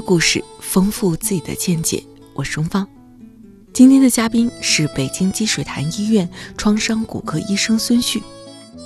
[0.00, 2.02] 故事，丰富自己的见解。
[2.34, 2.86] 我是钟芳，
[3.72, 8.22] 今天的嘉宾是北京积水潭医院创伤骨科医生孙旭。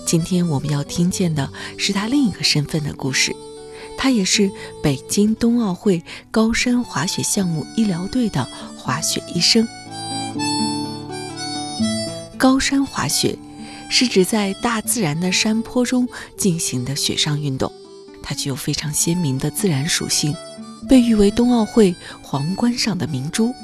[0.07, 3.35] 今天我们要听见的是他另一个身份的故事，
[3.97, 4.51] 他也是
[4.83, 8.45] 北京冬奥会高山滑雪项目医疗队的
[8.77, 9.67] 滑雪医生。
[12.37, 13.39] 高山滑雪
[13.89, 17.73] 是指在大自然的山坡中进行的雪上运动，
[18.23, 20.35] 它具有非常鲜明的自然属性，
[20.89, 23.55] 被誉为冬奥会皇冠上的明珠。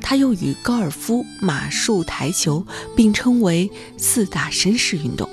[0.00, 5.28] 它又与高尔夫、马术、台球并称为四大绅士运动。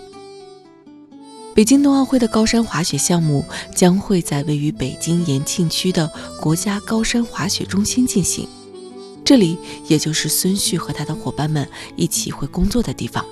[1.54, 3.44] 北京冬奥会的高山滑雪项目
[3.76, 8.48] 将会在位于北京延庆区的国家高山滑雪中心进行，
[9.26, 9.58] 这里
[9.90, 11.68] 也就是孙旭和他的伙伴们
[11.98, 13.26] 一起会工作的地方。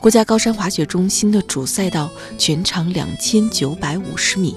[0.00, 4.56] 国家高山滑雪中心的主赛道全长两千九百五十米，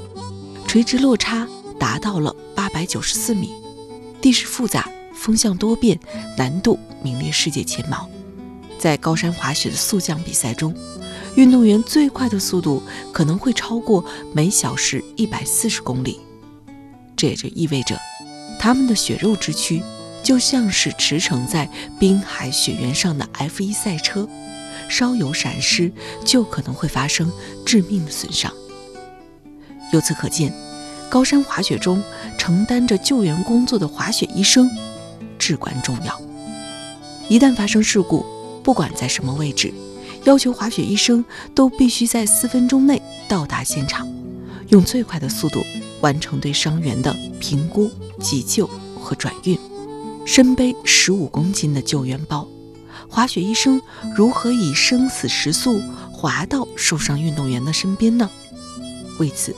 [0.66, 1.46] 垂直落差
[1.80, 3.54] 达到了八百九十四米，
[4.22, 6.00] 地势复杂，风向多变，
[6.38, 8.10] 难度名列世界前茅。
[8.80, 10.76] 在高山滑雪的速降比赛中，
[11.36, 16.20] 运动员最快的速度可能会超过每小时一百四十公里，
[17.16, 17.98] 这也就意味着，
[18.60, 19.82] 他们的血肉之躯
[20.24, 21.68] 就像是驰骋在
[22.00, 24.28] 冰海雪原上的 F1 赛车，
[24.90, 25.92] 稍有闪失
[26.24, 27.32] 就可能会发生
[27.66, 28.54] 致命的损伤。
[29.92, 30.54] 由此可见，
[31.10, 32.02] 高山滑雪中
[32.38, 34.70] 承担着救援工作的滑雪医生
[35.40, 36.20] 至关重要。
[37.30, 38.26] 一旦发生事故，
[38.64, 39.74] 不管在什么位置。
[40.24, 41.24] 要求滑雪医生
[41.56, 44.06] 都必须在四分钟内到达现场，
[44.68, 45.64] 用最快的速度
[46.02, 48.70] 完成对伤员的评估、急救
[49.00, 49.58] 和转运。
[50.26, 52.46] 身背十五公斤的救援包，
[53.08, 53.82] 滑雪医生
[54.14, 58.30] 如何以生死时速滑到受伤运动员的身边呢？
[59.20, 59.56] 为此，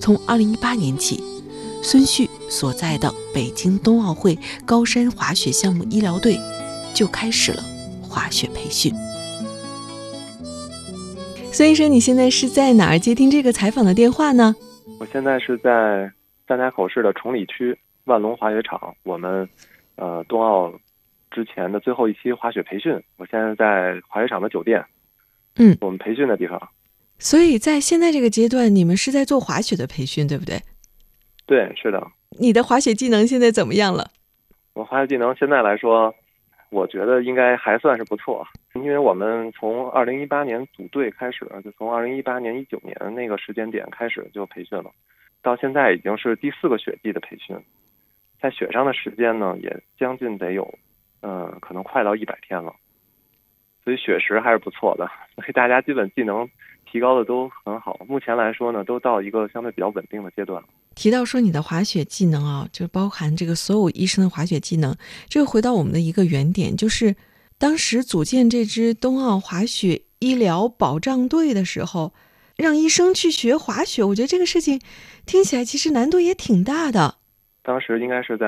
[0.00, 1.22] 从2018年起，
[1.82, 6.36] 孙旭所在的北京冬奥会高山滑雪项目医疗队
[6.94, 7.62] 就开始了
[8.02, 8.92] 滑雪培训。
[11.52, 14.54] 孙医生，你现在是在哪儿接听这个采访的电话呢？
[15.00, 16.10] 我现在是在
[16.46, 19.48] 张家口市的崇礼区万隆滑雪场，我们
[19.96, 20.72] 呃冬奥
[21.30, 22.92] 之前的最后一期滑雪培训。
[23.16, 24.84] 我现在在滑雪场的酒店，
[25.56, 26.68] 嗯，我们培训的地方。
[27.18, 30.60] 所以在现在这个阶段，你们是在做滑雪的培训，对不对？
[31.46, 32.06] 对，是的。
[32.38, 34.10] 你的滑雪技能现在怎么样了？
[34.74, 36.14] 我滑雪技能现在来说。
[36.70, 44.90] 我觉得应该还算是不错，因为我们从二零一八年组队开始，就从二零一八年一九年那个时间点开始就培训了，
[45.40, 47.56] 到现在已经是第四个雪季的培训，
[48.38, 50.78] 在雪上的时间呢也将近得有，
[51.22, 52.74] 嗯，可能快到一百天了，
[53.82, 56.46] 所以雪时还是不错的，所以大家基本技能。
[56.90, 60.68] 提高的都很好，目前来说呢，都到一个相对比较稳定的阶段了。
[60.94, 64.96] 提到说你的滑雪技能啊，就包含这个所有医生的滑雪技能，
[65.28, 67.14] 这个回到我们的一个原点，就是
[67.58, 72.12] 当时组建这支冬奥滑雪医疗保障队的时候，
[72.56, 74.80] 让医生去学滑雪，我觉得这个事情
[75.26, 77.16] 听起来其实难度也挺大的。
[77.62, 78.46] 当时应该是在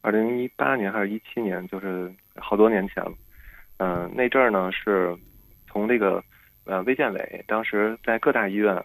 [0.00, 3.12] 二零一八年还是一七年，就是好多年前了。
[3.76, 5.16] 嗯，那阵儿呢是
[5.70, 6.22] 从这个。
[6.64, 8.82] 呃，卫健委当时在各大医院，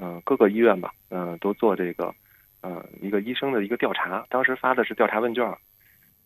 [0.00, 2.14] 嗯，各个医院吧，嗯，都做这个，
[2.62, 4.24] 嗯，一个医生的一个调查。
[4.28, 5.52] 当时发的是调查问卷，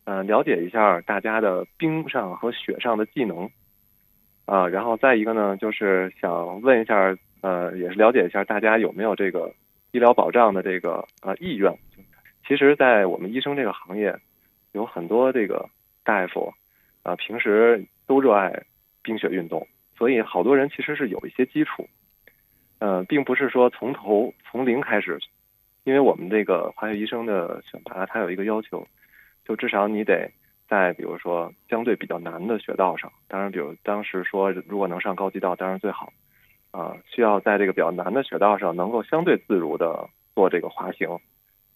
[0.05, 3.49] 嗯，了解一下大家的冰上和雪上的技能，
[4.45, 9.51] 啊，然后再一个呢，就是想问一下，呃，也是了解一下大家有没有这个
[9.93, 11.75] 医疗保障的这个呃意愿。
[12.47, 14.15] 其实，在我们医生这个行业，
[14.73, 15.67] 有很多这个
[16.05, 16.53] 大夫，
[17.03, 18.63] 啊，平时都热爱
[19.03, 19.67] 冰雪运动。
[20.03, 21.89] 所以好多人其实是有一些基础，
[22.81, 25.17] 呃，并不是说从头从零开始，
[25.85, 28.85] 因为我们这个滑雪医生的选拔，它有一个要求，
[29.45, 30.29] 就至少你得
[30.69, 36.13] 在比如说相对比较难的雪道上，当然，比如当时说如果能上高级道，当然最好，
[36.73, 41.09] 啊，需要在这个比较难的雪道上能够相对自如的做这个滑行，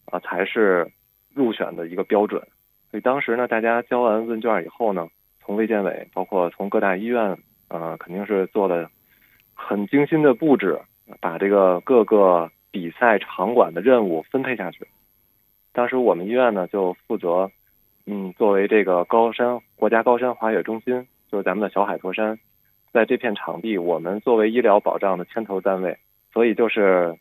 [0.06, 0.90] 啊，才是
[1.32, 2.42] 入选的一个标准。
[2.90, 5.06] 所以当时呢，大家交完问卷以后呢，
[5.38, 7.38] 从卫健委，包括从各大医院。
[7.68, 8.90] 呃，肯定是做了
[9.54, 10.78] 很精心的布置，
[11.20, 14.86] 把这个各个比赛场馆的任务分配下去。
[15.72, 17.50] 当时我们医院呢就负责，
[18.06, 22.38] 嗯，作为这个高山国家高山滑雪中心，就是咱们的小海坨山，
[22.92, 25.98] 在这片场地，我们作为医疗保障的牵头单位，
[26.32, 27.14] 所以就是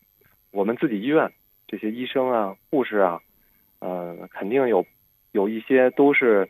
[0.52, 1.32] 我们自己医院
[1.68, 3.20] 这些医生啊、护士啊，
[3.80, 4.86] 呃，肯定有
[5.32, 6.48] 有一些都是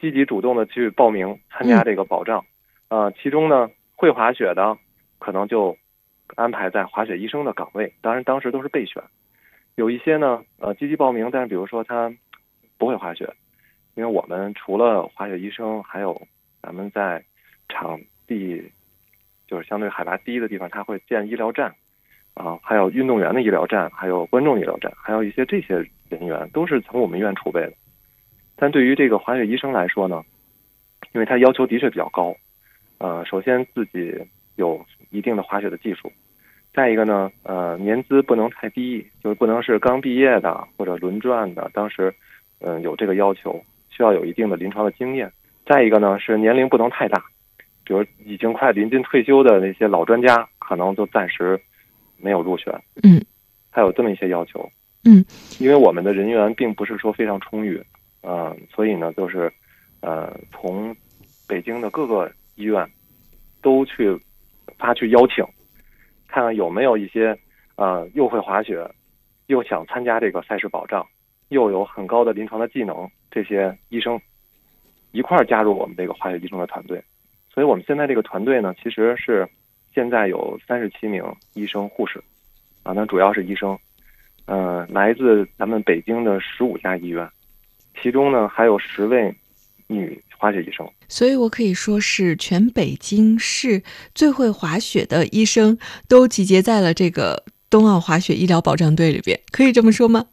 [0.00, 2.44] 积极主动的去报名参加这个保障。
[2.88, 4.76] 呃，其中呢，会滑雪的
[5.18, 5.76] 可能就
[6.34, 9.02] 安排在滑雪医生的岗位，当然当时都是备选。
[9.74, 12.12] 有一些呢，呃，积极报名，但是比如说他
[12.78, 13.28] 不会滑雪，
[13.94, 16.20] 因为我们除了滑雪医生，还有
[16.62, 17.22] 咱们在
[17.68, 18.62] 场地
[19.46, 21.74] 就是相对海拔低的地方，他会建医疗站，
[22.34, 25.74] 啊，还有运动员的医疗站，还有观众医疗站，还有一些这些
[26.08, 27.72] 人员都是从我们医院储备的。
[28.56, 30.22] 但对于这个滑雪医生来说呢，
[31.12, 32.34] 因为他要求的确比较高，
[32.98, 34.14] 呃，首先自己
[34.56, 36.10] 有一定的滑雪的技术。
[36.72, 41.70] 再一个呢，呃，年资不能太低，就是不能是刚毕业的或者轮转的。
[41.72, 42.14] 当时，
[42.60, 43.58] 嗯，有这个要求，
[43.88, 45.32] 需要有一定的临床的经验。
[45.64, 47.24] 再一个呢，是年龄不能太大，
[47.82, 51.58] 比如已经快临近退休的那些老专家，可能就暂时
[52.18, 52.72] 没有入选。
[53.02, 53.24] 嗯，
[53.70, 54.70] 还有这么一些要求。
[55.04, 55.24] 嗯，
[55.58, 57.82] 因为我们的人员并不是说非常充裕，
[58.22, 59.50] 嗯，所以呢，就是
[60.00, 60.94] 呃，从
[61.48, 62.90] 北京的各个医院
[63.62, 64.18] 都去
[64.76, 65.44] 发去邀请。
[66.28, 67.38] 看看有没有一些，
[67.76, 68.86] 呃，又会滑雪，
[69.46, 71.06] 又想参加这个赛事保障，
[71.48, 74.20] 又有很高的临床的技能，这些医生
[75.12, 77.02] 一块儿加入我们这个滑雪医生的团队。
[77.48, 79.48] 所以我们现在这个团队呢，其实是
[79.94, 81.24] 现在有三十七名
[81.54, 82.22] 医生护士，
[82.82, 83.78] 啊，那主要是医生，
[84.46, 87.26] 嗯，来自咱们北京的十五家医院，
[88.02, 89.34] 其中呢还有十位。
[89.88, 93.82] 女滑雪医生，所以我可以说是全北京市
[94.14, 95.78] 最会滑雪的医生
[96.08, 100.26] 都集结在了这个冬奥滑雪医疗保障队里边，可以这么说吗？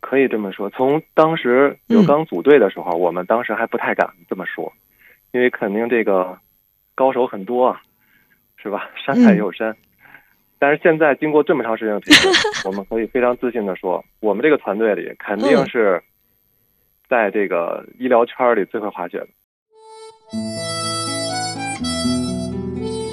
[0.00, 0.70] 可以这么说。
[0.70, 4.72] 从当时刘刚组队的时候，我们当时还不太敢这么说，
[5.32, 6.38] 因为肯定这个
[6.94, 7.80] 高手很多啊，
[8.56, 8.88] 是吧？
[9.04, 9.76] 山海有山。
[10.58, 12.30] 但是现在经过这么长时间的培训，
[12.64, 16.00] 我们可以非常自信的说，我们这个团队里肯定是。
[17.08, 19.28] 在这个医疗圈里最会滑雪的，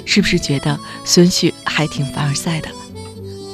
[0.04, 2.68] 是不是觉得孙旭还挺凡尔赛的？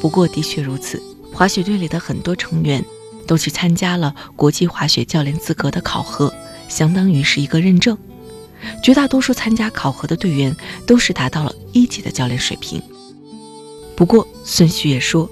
[0.00, 0.98] 不过的确如此，
[1.30, 2.82] 滑雪队里的很多成员
[3.26, 6.32] 都去参加了国际滑雪教练资格的考核，
[6.68, 7.96] 相当于是一个认证。
[8.82, 12.82] 绝大多数参加考核的队员都是达到了一级的教练水平。
[13.94, 15.30] 不过孙旭也说。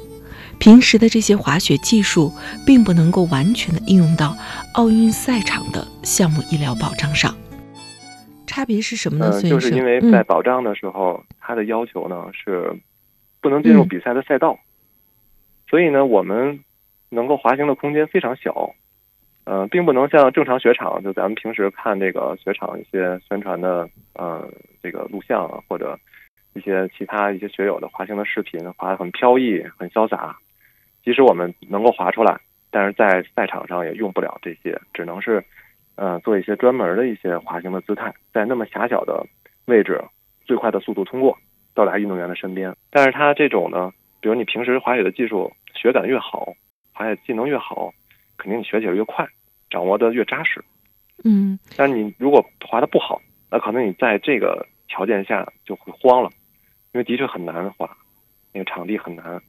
[0.58, 2.32] 平时的这些滑雪技术，
[2.66, 4.36] 并不能够完全的应用到
[4.74, 7.34] 奥运赛场的项目医疗保障上。
[8.46, 9.30] 差别是什么呢？
[9.42, 12.74] 嗯，就是因为在保障的时候，它的要求呢是
[13.40, 14.58] 不能进入比赛的赛道，
[15.68, 16.58] 所以呢，我们
[17.08, 18.74] 能够滑行的空间非常小。
[19.44, 24.46] 嗯，并不能像正常雪场，就咱们平时看这个雪场一些宣传的，呃，
[24.82, 25.98] 这个录像或者
[26.52, 30.36] 一些其他一些学友的滑行的视频，滑的很飘逸、很潇洒。
[31.04, 32.38] 即使我们能够滑出来，
[32.70, 35.42] 但是在赛场上也用不了这些，只能是，
[35.96, 39.26] 呃，做一些专门的一些滑行的姿态，在那么狭小的
[39.66, 40.02] 位置，
[40.44, 41.36] 最快的速度通过，
[41.74, 42.74] 到达运动员的身边。
[42.90, 46.52] 但是它这种呢，比如你平时滑雪的技术，学感越好，
[46.92, 47.92] 滑雪技能越好，
[48.36, 49.26] 肯定你学起来越快，
[49.70, 50.62] 掌握的越扎实。
[51.24, 51.58] 嗯。
[51.76, 53.20] 但你如果滑的不好，
[53.50, 56.30] 那可能你在这个条件下就会慌了，
[56.92, 57.88] 因为的确很难滑，
[58.52, 59.40] 那个场地很难。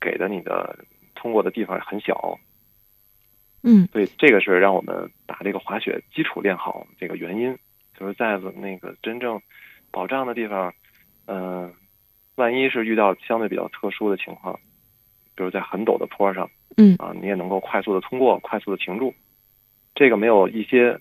[0.00, 0.78] 给的你的
[1.14, 2.38] 通过的地方很小，
[3.62, 7.56] 嗯，所以这个是让我们把这个滑雪基础练好这个原因，
[7.98, 9.40] 就是在那个真正
[9.90, 10.72] 保障的地方，
[11.26, 11.72] 嗯，
[12.36, 14.58] 万一是遇到相对比较特殊的情况，
[15.34, 19.14] 比如在很陡的坡上，嗯，啊，你也能够快速的通过，快速的停住，
[19.94, 21.00] 这个没有一些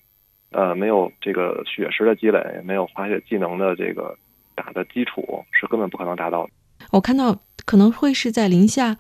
[0.51, 4.17] 呃没有这个雪石的积累，没有滑雪技能的这个
[4.55, 6.51] 打的基础，是根本不可能达到的。
[6.91, 8.97] 我看到可能会是在零下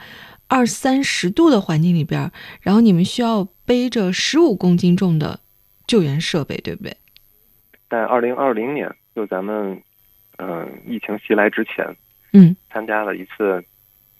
[0.47, 2.31] 二三十度的环境里边，
[2.61, 5.39] 然后你们需要背着十五公斤重的
[5.87, 6.97] 救援设备，对不对？
[7.89, 9.81] 在二零二零年，就咱们
[10.37, 11.95] 嗯疫情袭来之前，
[12.33, 13.63] 嗯，参加了一次，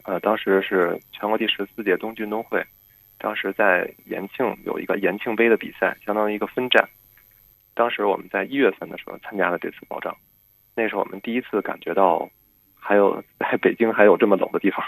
[0.04, 2.64] 呃，当时是全国第十四届冬季运动会，
[3.18, 6.88] 当时在延庆有一个延庆杯的比赛，相当于一个分站。
[7.74, 10.16] 当时我们在一月份的时候参加了这次保障，
[10.75, 12.30] 那是我们第一次感觉到。
[12.88, 14.86] 还有在北京还有这么冷的地方，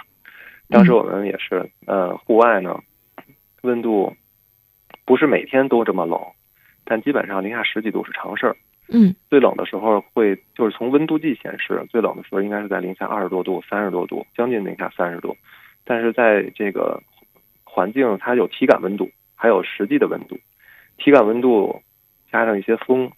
[0.69, 2.79] 当时我们也是，呃，户外呢，
[3.63, 4.15] 温度
[5.03, 6.21] 不是每天都这么冷，
[6.85, 8.55] 但基本上零下十几度是常事儿。
[8.89, 15.35] 嗯，最冷的时候会就是从温度计显示，最冷的时候应该是在零下二十多度、三十多度，将近零下三十度。
[15.83, 17.01] 但是在这个
[17.63, 20.37] 环境，它有体感温度，还有实际的温度。
[20.99, 21.81] 体感温度
[22.31, 23.11] 加上一些风，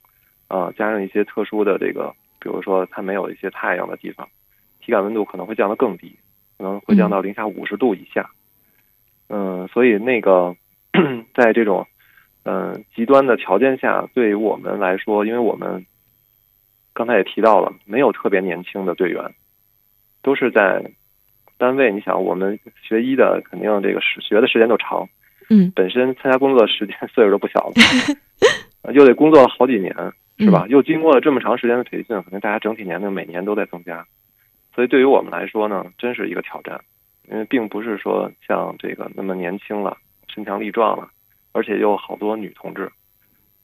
[0.48, 4.26] 啊，加上一些特殊的这个，比如说它没有一些太阳的地方。
[4.90, 6.12] 体感温度可能会降得更低，
[6.58, 8.28] 可能会降到零下五十度以下。
[9.28, 10.56] 嗯，所以那个
[11.36, 11.86] 在这种
[12.44, 15.86] 嗯极端的条件下，对于我们来说，因为我们
[16.92, 19.24] 刚才也提到了，没有特别年轻的队员，
[20.24, 20.84] 都是在
[21.60, 25.08] 单位，你想我们学医的肯定这个时学的时间就长，
[25.52, 27.74] 嗯本身参加工作的时间岁数都不小了，
[28.82, 29.94] 呃又得工作了好几年，
[30.40, 30.66] 是吧？
[30.68, 34.04] 又经过了这么长时间的培训，可能大家整体年龄每年都在增加，
[34.80, 36.82] 所以对于我们来说呢，真是一个挑战，
[37.30, 39.98] 因为并不是说像这个那么年轻了、
[40.34, 41.06] 身强力壮了，
[41.52, 42.90] 而且又有好多女同志，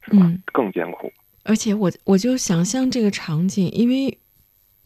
[0.02, 0.18] 是吧？
[0.24, 1.10] 嗯更艰苦。
[1.44, 4.18] 而且我我就想象这个场景，因为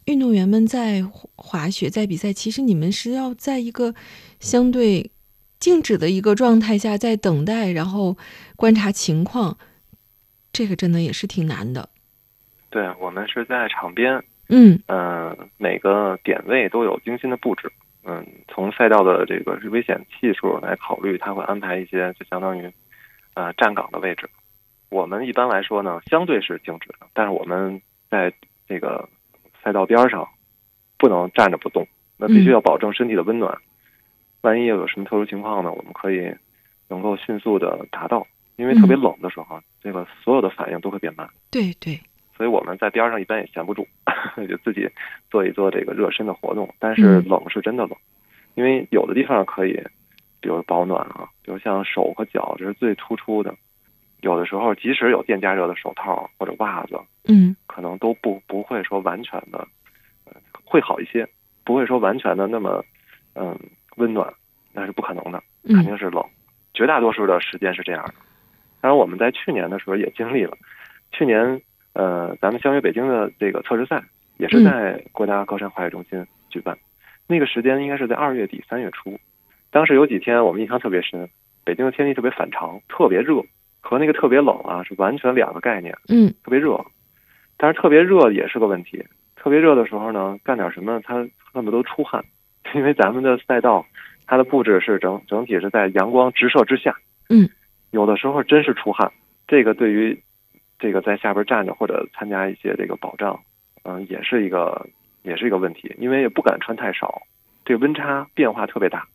[0.04, 1.02] 运动员们在
[1.34, 3.92] 滑雪在比赛，其实你们是要在一个
[4.38, 5.10] 相对
[5.58, 8.16] 静止的一个状态下在等待，然后
[8.54, 9.58] 观察情况，
[10.52, 11.88] 这个真的也是挺难的。
[12.70, 17.70] 对我们是在场边，嗯嗯、每个点位都有精心的布置。
[18.04, 22.70] 嗯，从赛道的这个危险系数来考虑，它会安排一些就相当于
[23.34, 24.28] 呃站岗的位置。
[24.90, 27.80] 我们一般来说呢，相对是静止的，但是我们
[28.10, 28.32] 在
[28.68, 29.08] 这个
[29.62, 30.26] 赛道边上
[30.98, 33.56] 不能站着不动，那必须要保证身体的温暖。
[34.40, 36.34] 万一有什么特殊情况呢，我们可以
[36.88, 38.26] 能够迅速的达到。
[38.56, 41.26] 因为特别冷的时候，这个所有的反应都会变慢。
[41.50, 41.98] 对对，
[42.40, 43.86] 所以我们在边上一般也闲不住，
[44.48, 44.88] 就自己
[45.30, 46.74] 做一做这个热身的活动。
[46.78, 47.94] 但是嗯冷是真的冷，
[48.54, 49.74] 因为有的地方可以，
[50.40, 53.54] 比如保暖啊，比如像手和脚，这是最突出的。
[54.22, 59.58] 有的时候即使有电加热的手套或者袜子，嗯可能都不不会说完全的，
[60.24, 60.32] 呃，
[60.64, 61.28] 会好一些，
[61.62, 62.82] 不会说完全的那么，
[63.34, 63.54] 嗯，
[63.96, 64.32] 温暖，
[64.72, 66.24] 那是不可能的，肯嗯定是冷。
[66.72, 68.14] 绝大多数的时间是这样的。
[68.80, 70.56] 当然，我们在去年的时候也经历了，
[71.12, 71.60] 去年
[71.92, 74.02] 呃，咱们相约北京的这个测试赛
[74.38, 76.76] 也是在国家高山滑雪中心举办，
[77.26, 79.18] 那个时间应该是在二月底三月初。
[79.70, 81.28] 当时有几天我们印象特别深，
[81.64, 83.42] 北京的天气特别反常，特别热，
[83.80, 85.96] 和那个特别冷啊是完全两个概念。
[86.08, 86.84] 嗯特别热，
[87.56, 89.04] 但是特别热也是个问题。
[89.36, 91.14] 特别热的时候呢，干点什么他
[91.52, 92.24] 恨不得都出汗，
[92.74, 93.84] 因为咱们的赛道
[94.26, 96.94] 它的布置是整整体是在阳光直射之下，
[97.28, 97.48] 嗯，
[97.90, 99.10] 有的时候真是出汗。
[99.48, 100.16] 这个对于
[100.80, 103.38] 这个在下边站着或者参加一些这个保障，
[103.84, 104.88] 嗯、也是一个
[105.22, 107.22] 也是一个问题，因为也不敢穿太少，
[107.64, 109.06] 这个温差变化特别大。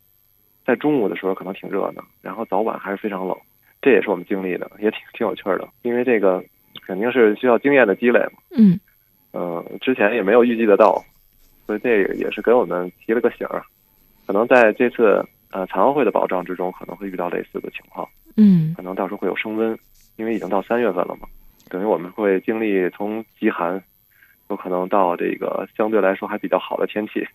[0.65, 3.37] 在中午的时候可能挺热的，然后早晚还是非常冷，
[3.81, 5.67] 这也是我们经历的，也挺挺有趣的。
[5.81, 6.43] 因为这个
[6.85, 8.79] 肯定是需要经验的积累嘛，嗯。
[9.31, 11.03] 呃、之前也没有预计得到，
[11.65, 13.61] 所以这个也是给我们提了个醒儿，
[14.25, 18.07] 可能在这次呃残奥会的保障之中，可能会遇到类似的情况，
[18.37, 18.73] 嗯。
[18.77, 19.77] 可能到时候会有升温，
[20.15, 21.27] 因为已经到三月份了嘛，
[21.69, 23.83] 等于我们会经历从极寒，
[24.49, 27.27] 有可能到这个相对来说还比较好的天气。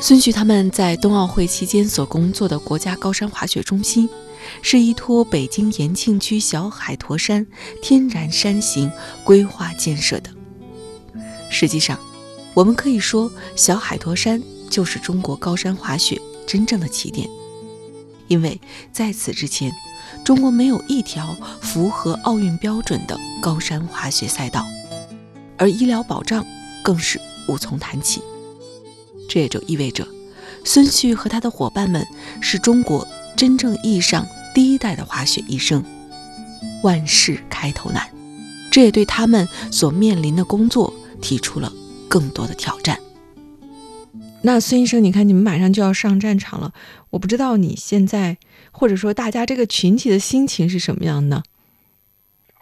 [0.00, 4.08] 孙旭他们在冬奥会期间所工作的国家高山滑雪中心，
[4.62, 7.46] 是依托北京延庆区小海坨山
[7.82, 8.90] 天然山形
[9.24, 10.30] 规划建设的。
[11.50, 11.98] 实际上，
[12.54, 17.28] 我们可以说，小海坨山就是中国高山滑雪真正的起点，
[18.30, 18.60] 因为
[18.92, 19.72] 在此之前，
[20.24, 24.64] 中国没有一条符合奥运标准的高山滑雪赛道，
[25.58, 26.46] 而医疗保障
[26.80, 28.22] 更是无从谈起。
[29.28, 30.06] 这也就意味着，
[30.64, 32.06] 孙旭和他的伙伴们
[32.40, 33.06] 是中国
[33.36, 35.84] 真正意义上第一代的滑雪医生。
[36.84, 38.08] 万事开头难，
[38.70, 41.72] 这也对他们所面临的工作提出了
[42.08, 42.96] 更多的挑战。
[44.42, 46.72] 那孙医生，你看你们马上就要上战场了，
[47.10, 48.38] 我不知道你现在
[48.72, 51.42] 或者说大家这个群体的心情是什么样呢？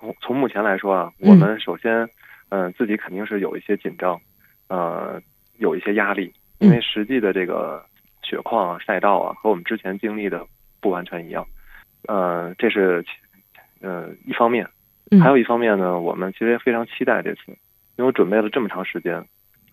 [0.00, 1.30] 从从目前来说啊，嗯。
[1.30, 2.08] 我们首先，
[2.48, 4.20] 嗯、自己肯定是有一些紧张，
[4.68, 5.20] 呃，
[5.58, 7.84] 有一些压力，因为实际的这个
[8.22, 10.44] 雪况啊、赛道啊，和我们之前经历的
[10.80, 11.46] 不完全一样，
[12.08, 13.04] 呃，这是，
[13.80, 14.68] 呃，一方面，
[15.12, 15.20] 嗯。
[15.20, 17.56] 还有一方面呢，我们其实非常期待这次，因
[17.98, 19.24] 为我准备了这么长时间，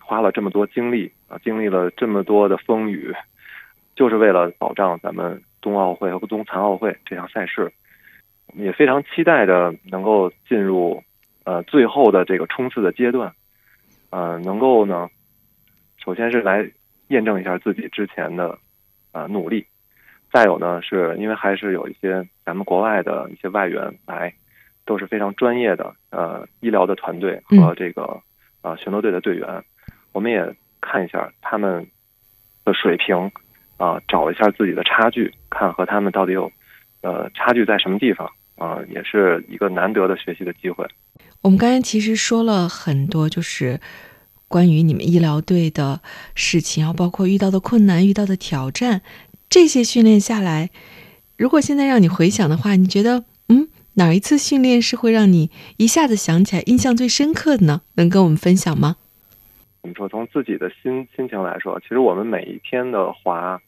[0.06, 3.14] 花了这么多精力啊，经历了这么多的风雨，
[3.96, 7.74] 就是为了保障咱们冬奥会和冬残奥会这项赛事。
[8.48, 11.04] 我们也非常期待着能够进入
[11.44, 13.34] 呃最后的这个冲刺的阶段，
[14.12, 15.10] 呃，能够呢，
[15.98, 16.70] 首先是来
[17.08, 18.58] 验证一下自己之前的
[19.12, 19.66] 呃努力，
[20.32, 24.32] 再有呢，是因为还是有一些咱们国外的一些外援来，
[24.86, 28.22] 都是非常专业的呃医疗的团队和这个
[28.62, 29.64] 呃巡逻队的队员，
[30.16, 31.86] 我们也看一下他们
[32.64, 33.30] 的水平
[33.76, 36.50] 啊、找一下自己的差距，看和他们到底有
[37.02, 40.88] 呃差距在什么地方啊、也是一个难得的学习的机会。
[41.42, 43.82] 我们刚才其实说了很多，就是
[44.48, 46.00] 关于你们医疗队的
[46.34, 49.02] 事情，然后包括遇到的困难、遇到的挑战，
[49.50, 50.70] 这些训练下来，
[51.36, 57.82] 如果现在让你回想的话，你觉得，嗯，哪一次训练是会让你一下子想起来、印象最深刻的呢？
[57.96, 58.96] 能跟我们分享吗？
[59.86, 60.10] 怎么说？
[60.10, 63.62] 从自己的心心情来说，其实我们每一天的滑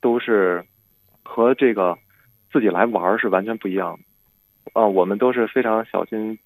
[0.00, 0.64] 都是
[1.22, 1.98] 和这个
[2.50, 4.80] 自己来玩是完全不一样的。
[4.80, 6.38] 啊、我们都是非常小心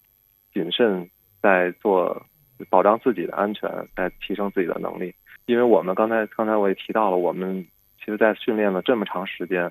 [0.52, 1.08] 谨慎
[1.40, 2.26] 在做
[2.68, 5.14] 保障自己的安全，在提升自己的能力。
[5.46, 7.64] 因为我们刚才刚才我也提到了，我们
[7.98, 9.70] 其实在训练了这么长时间，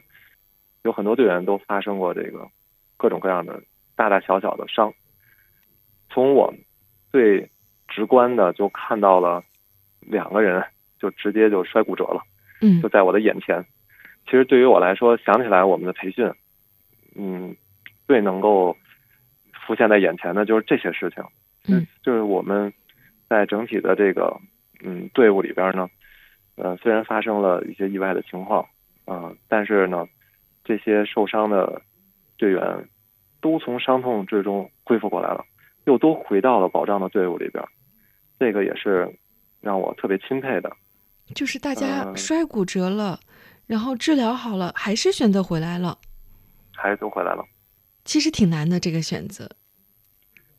[0.83, 2.47] 有很多队员都发生过这个
[2.95, 3.61] 各种各样的
[3.95, 4.93] 大大小小的伤。
[6.09, 6.53] 从我
[7.11, 7.49] 最
[7.87, 9.43] 直观的就看到了
[10.01, 10.63] 两个人
[10.99, 12.21] 就直接就摔骨折了，
[12.61, 13.63] 嗯就在我的眼前。
[14.25, 16.31] 其实对于我来说，想起来我们的培训，
[17.15, 17.55] 嗯，
[18.07, 18.75] 最能够
[19.65, 21.23] 浮现在眼前的就是这些事情。
[21.67, 22.73] 嗯，就是我们
[23.29, 24.35] 在整体的这个
[24.83, 25.87] 嗯队伍里边呢，
[26.55, 28.65] 呃，虽然发生了一些意外的情况，
[29.05, 30.07] 啊、但是呢，
[30.63, 31.81] 这些受伤的
[32.37, 32.87] 队员
[33.41, 35.45] 都从伤痛之中恢复过来了，
[35.85, 37.63] 又都回到了保障的队伍里边，
[38.39, 39.09] 这个也是
[39.61, 40.71] 让我特别钦佩的。
[41.33, 43.19] 就是大家呃摔骨折了，
[43.67, 45.97] 然后治疗好了，还是选择回来了，
[46.75, 47.43] 还是都回来了，
[48.03, 49.49] 其实挺难的这个选择。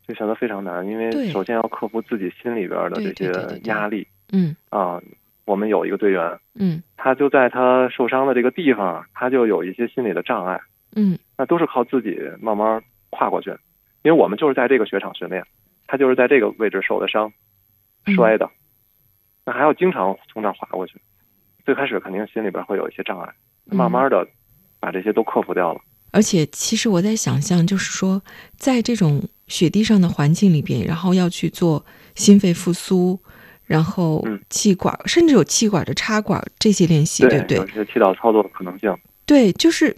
[0.06, 5.00] 这选择非常难，因为首先要克服自己心里边的这些压力嗯啊。
[5.44, 10.60] 我们有一个队员，嗯他就在他受伤的这个地方，他就有一些心理的障碍，
[10.96, 13.50] 嗯那都是靠自己慢慢跨过去。
[14.02, 15.44] 因为我们就是在这个雪场训练，
[15.86, 17.32] 他就是在这个位置受的伤，嗯
[18.14, 18.48] 摔的，
[19.44, 20.94] 那还要经常从这儿滑过去。
[21.64, 23.28] 最开始肯定心里边会有一些障碍，
[23.70, 24.26] 嗯慢慢的
[24.78, 25.80] 把这些都克服掉了。
[26.12, 28.22] 而且，其实我在想象，就是说，
[28.56, 31.84] 在这种雪地上的环境里边，然后要去做
[32.14, 33.18] 心肺复苏，
[33.64, 37.66] 然后嗯气管，甚至有气管的插管这些练习，对不对有？
[37.66, 38.96] 些气道操作的可能性。
[39.26, 39.94] 对，就是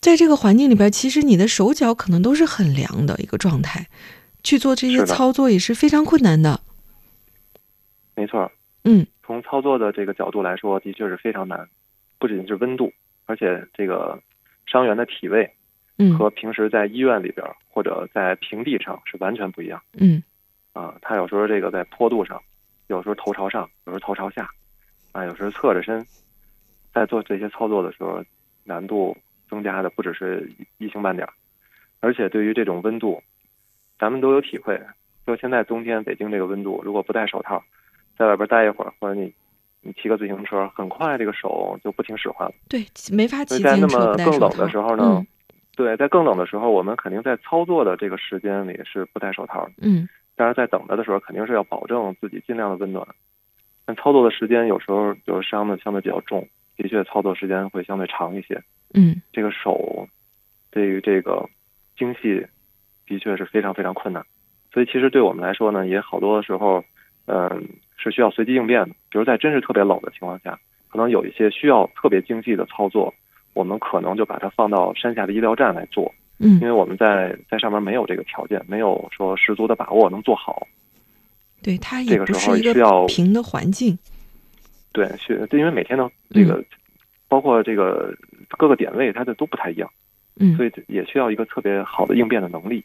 [0.00, 3.86] 在这个环境里边，其实你的手脚可能都是很凉的一个状态，
[4.42, 6.60] 去做这些操作也是非常困难的。
[8.16, 8.50] 没错，
[8.84, 11.68] 嗯从操作的这个角度来说，的确是非常难，
[12.18, 12.92] 不仅是温度，
[13.26, 14.18] 而且这个
[14.66, 15.48] 伤员的体位
[15.98, 20.22] 嗯和平时在医院里边或者在平地上是完全不一样嗯
[20.72, 20.96] 啊。
[21.02, 22.42] 他有时候这个在坡度上，
[22.86, 24.48] 有时候头朝上，有时候头朝下，
[25.12, 26.04] 啊，有时候侧着身，
[26.94, 28.24] 在做这些操作的时候，
[28.64, 29.16] 难度
[29.50, 31.32] 增加的不只是一星半点儿，
[32.00, 33.22] 而且对于这种温度，
[33.98, 34.80] 咱们都有体会。
[35.26, 37.64] 就现在冬天北京这个温度，如果不戴手套，
[38.16, 39.32] 在外边待一会儿，或者你
[39.82, 42.54] 你骑个自行车，很快这个手就不听使唤了。
[42.68, 44.50] 对，没法骑自行车在那么更冷。
[44.56, 45.26] 的时候呢，嗯
[45.76, 49.72] 对，在更冷的时候，我们肯定在操作的这个时间里是不戴手套的。
[49.78, 53.06] 嗯但是在等着的时候，肯定是要保证自己尽量的温暖。
[53.86, 58.62] 但操作的时间有时候就是伤的相对比较重，的确操作时间会相对长一些。
[58.92, 60.06] 嗯这个手
[60.70, 61.48] 对于这个
[61.96, 62.44] 精细
[63.06, 64.22] 的确是非常非常困难。
[64.72, 66.84] 所以其实对我们来说呢，也好多时候，
[67.24, 67.66] 嗯，
[68.10, 68.94] 是需要随机应变的。
[69.10, 73.12] 比如在真是特别冷的情况下，可能有一些需要特别精细的操作，
[73.54, 80.66] 我们可能就把它放到山下的医疗站来做，嗯因为我们在在上面没有这个条件，没有说十足的把握能做好。
[81.62, 83.98] 对，它这个时也不是一个候需要平的环境。
[84.92, 86.64] 对，是因为每天的这个，嗯
[87.28, 88.14] 包括这个
[88.50, 89.90] 各个点位，它的都不太一样，
[90.38, 92.84] 嗯所以也需要一个特别好的应变的能力。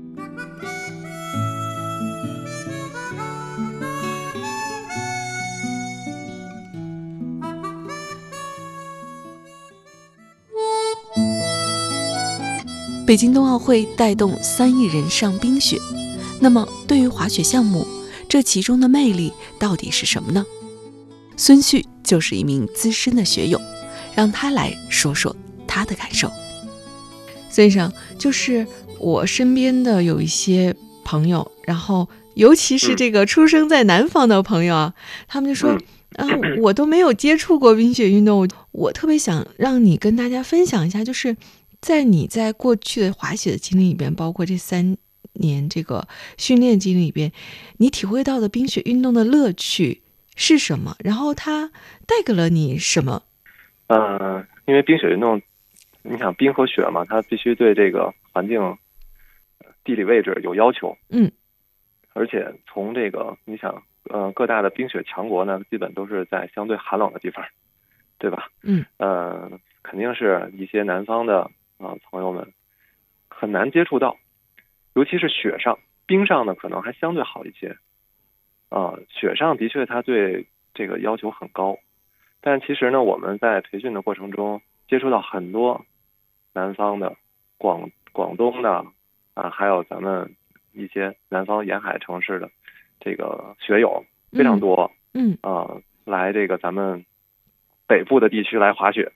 [13.11, 15.77] 北京冬奥会带动三亿人上冰雪，
[16.39, 17.85] 那么对于滑雪项目，
[18.29, 20.45] 这其中的魅力到底是什么呢？
[21.35, 23.59] 孙旭就是一名资深的雪友，
[24.15, 25.35] 让他来说说
[25.67, 26.31] 他的感受。
[27.49, 28.65] 所以上就是
[28.97, 34.93] 我身边的有一些朋友，然后尤其是嗯这个出生在南方的朋友啊，
[35.27, 35.71] 他们就说。
[35.71, 35.79] 嗯
[36.17, 36.27] 啊，
[36.59, 41.37] 我都没有接触过冰雪运动，我我特别想让你跟大家分享一下，就是
[41.81, 44.95] 在你在过去的滑雪的经历里边，包括这三
[45.33, 47.31] 年这个训练经历里边，
[47.77, 50.01] 你体会到的冰雪运动的乐趣
[50.35, 50.95] 是什么？
[50.99, 51.71] 然后它
[52.05, 53.23] 带给了你什么？
[53.87, 55.41] 呃，因为冰雪运动，
[56.03, 58.77] 你想冰和雪嘛，它必须对这个环境、呃
[59.83, 60.95] 地理位置有要求。
[61.09, 61.31] 嗯。
[62.13, 67.43] 而且从这个你想，呃，各大的冰雪强国呢，基本都是在相对寒冷的地方，
[68.19, 68.49] 对吧？
[68.61, 69.49] 嗯，呃，
[69.81, 71.49] 肯定是一些南方的
[71.81, 72.53] 啊朋友们
[73.27, 74.17] 很难接触到，
[74.93, 77.75] 尤其是雪上、冰上呢，可能还相对好一些。
[78.69, 81.77] 啊，雪上的确它对这个要求很高，
[82.39, 85.85] 但其实呢，我们在培训的过程中接触到很多
[86.53, 87.17] 南方的、
[87.57, 88.85] 广广东的
[89.33, 90.35] 啊，还有咱们
[90.71, 92.49] 一些南方沿海城市的
[92.99, 97.05] 这个学友非常多，嗯啊，来这个咱们
[97.87, 99.11] 北部的地区来滑雪，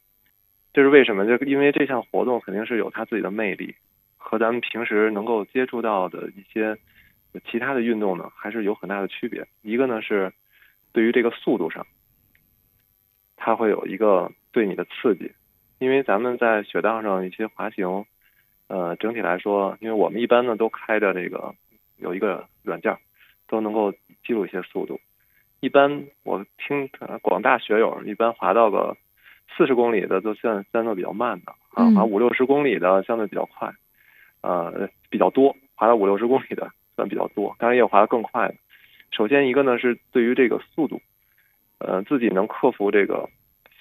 [0.76, 1.26] 这是为什么？
[1.26, 3.74] 就因为这项活动肯定是有它自己的魅力，
[4.18, 6.78] 和咱们平时能够接触到的一些。
[7.46, 9.46] 其他的运动呢，还是有很大的区别。
[9.62, 10.32] 一个呢是
[10.94, 11.86] 对于这个速度上，
[13.36, 15.32] 它会有一个对你的刺激，
[15.80, 18.06] 因为咱们在雪道上一些滑行，
[18.68, 21.54] 呃，整体来说，因为我们一般呢都开着这个
[21.98, 22.98] 有一个软件，
[23.48, 23.92] 都能够
[24.26, 25.00] 记录一些速度。
[25.60, 26.90] 一般我听
[27.22, 28.96] 广大学友一般滑到个
[29.56, 33.74] 四十公里的都算相对比较慢的啊，滑五六十公里的相对比较快，
[34.42, 36.72] 呃，比较多，滑到五六十公里的。
[36.98, 38.56] 算比较多，当然也有滑得更快的。
[39.12, 41.02] 首先一个呢是对于这个速度，
[41.78, 43.30] 呃，自己能克服这个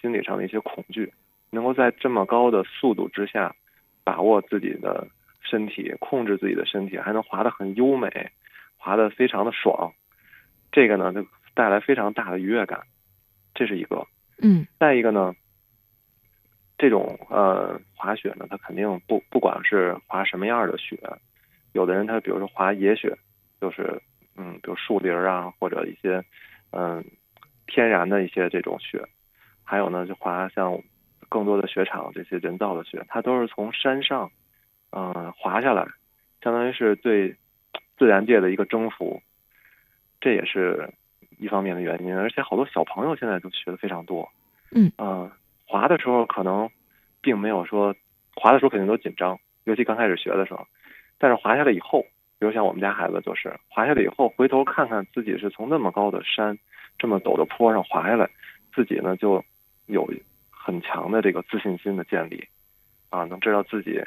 [0.01, 1.13] 心理上的一些恐惧，
[1.53, 3.55] 能够在这么高的速度之下
[4.03, 5.07] 把握自己的
[5.41, 8.33] 身体，控制自己的身体，还能滑得很优美，
[8.77, 9.93] 滑得非常的爽。
[10.73, 11.25] 这个呢就
[11.55, 12.83] 带来非常大的愉悦感，
[13.55, 14.05] 这是一个。
[14.43, 14.67] 嗯。
[14.81, 15.37] 再一个呢，
[16.85, 20.99] 这种呃滑雪呢，它肯定不不管是滑什么样的雪。
[21.73, 23.17] 有的人他比如说滑野雪，
[23.59, 24.03] 就是
[24.37, 26.23] 嗯，比如树林啊，或者一些
[26.73, 27.03] 嗯
[27.67, 29.03] 天然的一些这种雪，
[29.63, 30.79] 还有呢就滑像
[31.31, 34.31] 更多的雪场这些人造的雪，它都是从山上
[34.91, 35.87] 嗯滑下来，
[36.43, 37.35] 相当于是对
[37.97, 39.23] 自然界的一个征服，
[40.21, 40.93] 这也是
[41.39, 42.15] 一方面的原因。
[42.15, 44.31] 而且好多小朋友现在都学的非常多，
[44.71, 45.33] 嗯啊，
[45.75, 46.71] 滑的时候可能
[47.21, 47.97] 并没有说
[48.37, 50.65] 滑的时候肯定都紧张，尤其刚开始学的时候。
[51.19, 52.03] 但是滑下来以后，
[52.39, 56.57] 比如像我们家孩子就是滑下来以后，回头看看自己是从那么高的山、
[56.97, 58.31] 这么陡的坡上滑下来，
[58.73, 59.45] 自己呢就
[59.87, 60.09] 有
[60.49, 62.47] 很强的这个自信心的建立，
[63.11, 64.01] 啊，能知道自己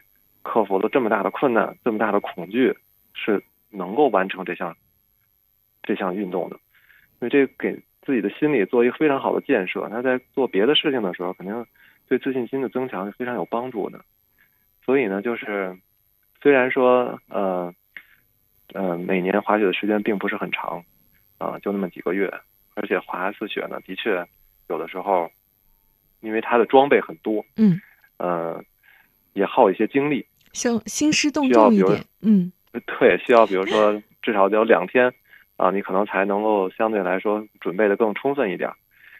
[0.43, 2.73] 克服了这么大的困难、这么大的恐惧，
[3.13, 4.73] 是能够完成这项
[5.84, 6.58] 这项运动的，
[7.19, 7.77] 所以这给
[8.08, 9.88] 自己的心理做一个非常好的建设。
[9.89, 11.65] 他在做别的事情的时候，肯定
[12.08, 14.00] 对自信心的增强是非常有帮助的。
[14.84, 15.78] 所以呢，就是。
[16.39, 17.74] 虽然说，呃，
[18.72, 20.82] 呃，每年滑雪的时间并不是很长，
[21.39, 22.32] 啊，就那么几个月，
[22.76, 24.24] 而且滑一次雪呢，的确
[24.70, 25.30] 有的时候，
[26.22, 27.82] 因为他的装备很多，嗯，
[28.17, 28.63] 呃，
[29.34, 35.12] 也耗一些精力，像兴师动众一点，嗯，对，需要比如说至少得有两天，
[35.58, 38.72] 啊，你可能才能够相对来说准备的更充分一点，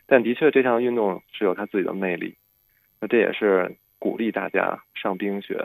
[0.06, 2.36] 但的确这项运动是有它自己的魅力，
[3.02, 5.58] 那这也是鼓励大家上冰雪。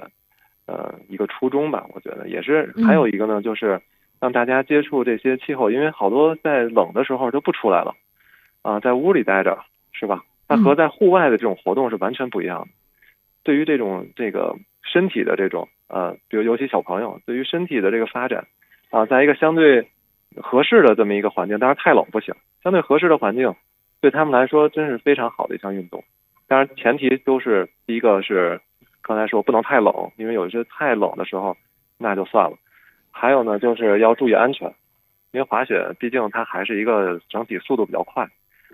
[0.64, 2.72] 呃，一个初衷吧，我觉得也是。
[2.86, 3.80] 还有一个呢，就是
[4.20, 7.94] 让大家接触这些气候，因为好多在冷的时候就不出来了，
[8.62, 9.58] 啊，在屋里待着，
[9.92, 10.22] 是吧？
[10.46, 12.68] 它和在户外的这种活动是完全不一样的。
[13.42, 18.46] 对于这种这个身体的这种呃，比如尤其小朋友，对于身体的这个发展
[18.90, 19.88] 啊，在一个相对
[20.40, 23.54] 合适的这么一个环境，当然太冷不行，相对合适的环境
[24.00, 26.04] 对他们来说真是非常好的一项运动。
[26.46, 28.60] 当然前提都是第一个是。
[29.04, 31.56] 刚才说不能太冷，因为有些太冷的时候，
[31.98, 32.56] 那就算了。
[33.10, 34.68] 还有呢，就是要注意安全，
[35.32, 38.24] 因为滑雪毕竟它还是一个整体速度比较快，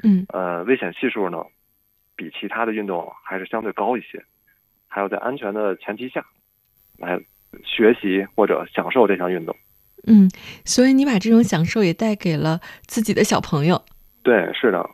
[0.02, 1.42] 嗯，呃，危险系数呢
[2.14, 4.22] 比其他的运动还是相对高一些。
[4.86, 6.22] 还有在安全的前提下
[6.98, 7.18] 来
[7.64, 9.56] 学习或者享受这项运动。
[10.06, 10.30] 嗯，
[10.64, 13.84] 所以你把这种享受也带给了自己的小朋友。
[14.22, 14.88] 对，是的。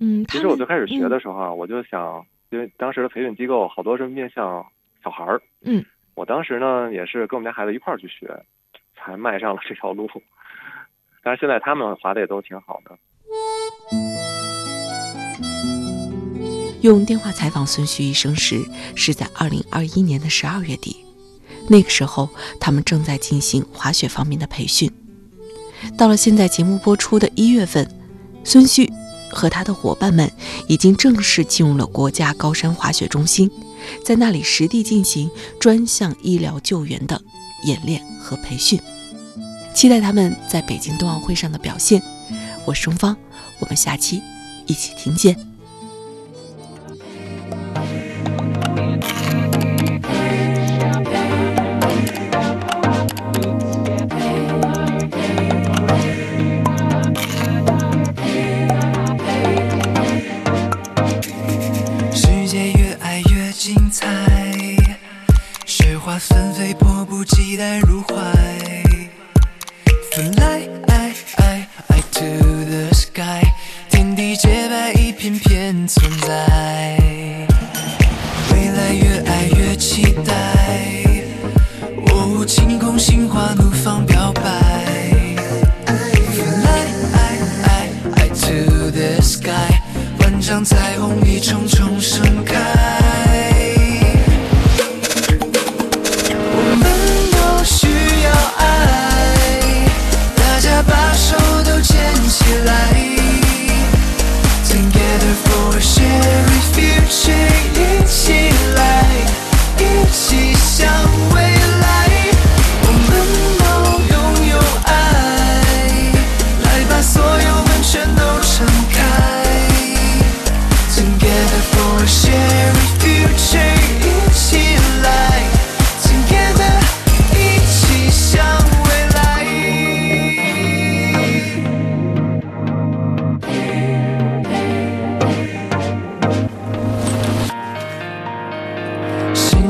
[0.00, 2.24] 嗯，其实我最开始学的时候啊，我就想。
[2.50, 4.64] 因为当时的培训机构好多是面向
[5.02, 8.30] 小孩儿，嗯，我当时呢也是跟我们家孩子一块儿去学，
[8.94, 10.08] 才迈上了这条路。
[11.20, 12.96] 但是现在他们滑的也都挺好的。
[16.82, 18.60] 用电话采访孙旭医生时，
[18.94, 21.03] 是在二零二一年的十二月底，
[21.68, 22.28] 那个时候
[22.60, 24.90] 他们正在进行滑雪方面的培训。
[25.96, 27.88] 到了现在节目播出的一月份，
[28.42, 28.90] 孙旭。
[29.30, 30.30] 和他的伙伴们
[30.68, 33.50] 已经正式进入了国家高山滑雪中心，
[34.04, 37.20] 在那里实地进行专项医疗救援的
[37.64, 38.80] 演练和培训，
[39.74, 42.00] 期待他们在北京冬奥会上的表现。
[42.64, 43.16] 我是钟芳，
[43.58, 44.22] 我们下期
[44.66, 45.53] 一起听见。
[67.54, 68.16] 期待入怀
[70.10, 72.24] fly i i i to
[72.64, 73.46] the sky
[73.88, 76.53] 天地洁白一片片存在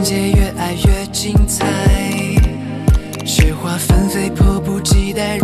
[0.05, 1.65] 界越爱越精彩
[3.25, 5.39] 雪花纷飞迫不及待